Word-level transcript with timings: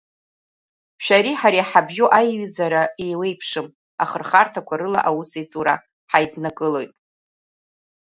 Шәареи 1.03 1.37
ҳареи 1.39 1.61
иҳабжьоу 1.63 2.09
аиҩызареи 2.19 2.89
еиуеиԥшым 3.03 3.67
ахырхарҭақәа 4.03 4.79
рыла 4.79 5.01
аусеицуреи 5.09 5.83
ҳаиднакылоит. 6.11 6.93